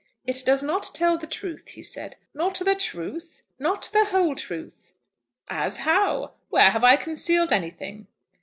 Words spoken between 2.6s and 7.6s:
truth!" "Not the whole truth." "As how! Where have I concealed